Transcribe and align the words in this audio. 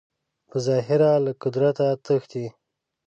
په 0.49 0.57
ظاهره 0.65 1.11
له 1.25 1.31
قدرته 1.41 1.85
تښتي 2.05 2.45